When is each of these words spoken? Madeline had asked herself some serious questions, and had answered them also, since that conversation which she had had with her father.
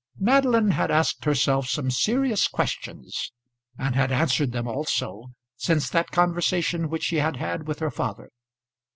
Madeline 0.17 0.71
had 0.71 0.89
asked 0.89 1.25
herself 1.25 1.67
some 1.69 1.91
serious 1.91 2.47
questions, 2.47 3.31
and 3.77 3.93
had 3.93 4.11
answered 4.11 4.51
them 4.51 4.67
also, 4.67 5.27
since 5.57 5.91
that 5.91 6.09
conversation 6.09 6.89
which 6.89 7.03
she 7.03 7.17
had 7.17 7.35
had 7.37 7.67
with 7.67 7.77
her 7.77 7.91
father. 7.91 8.31